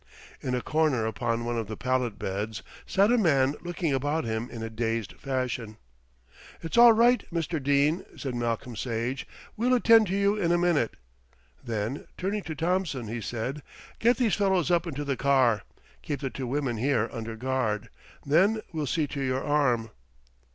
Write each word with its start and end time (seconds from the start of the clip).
In 0.41 0.55
a 0.55 0.63
corner 0.63 1.05
upon 1.05 1.45
one 1.45 1.59
of 1.59 1.67
the 1.67 1.77
pallet 1.77 2.17
beds 2.17 2.63
sat 2.87 3.11
a 3.11 3.19
man 3.19 3.53
looking 3.61 3.93
about 3.93 4.23
him 4.23 4.49
in 4.49 4.63
a 4.63 4.67
dazed 4.71 5.13
fashion. 5.19 5.77
"It's 6.63 6.75
all 6.75 6.93
right, 6.93 7.23
Mr. 7.31 7.61
Dene," 7.61 8.03
said 8.17 8.33
Malcolm 8.33 8.75
Sage. 8.75 9.27
"We'll 9.55 9.75
attend 9.75 10.07
to 10.07 10.15
you 10.15 10.35
in 10.35 10.51
a 10.51 10.57
minute." 10.57 10.95
Then 11.63 12.07
turning 12.17 12.41
to 12.45 12.55
Thompson 12.55 13.09
he 13.09 13.21
said, 13.21 13.61
"Get 13.99 14.17
these 14.17 14.33
fellows 14.33 14.71
up 14.71 14.87
into 14.87 15.05
the 15.05 15.15
car. 15.15 15.61
Keep 16.01 16.21
the 16.21 16.31
two 16.31 16.47
women 16.47 16.77
here 16.77 17.07
under 17.13 17.35
guard. 17.35 17.89
Then 18.25 18.63
we'll 18.73 18.87
see 18.87 19.05
to 19.05 19.21
your 19.21 19.43
arm." 19.43 19.91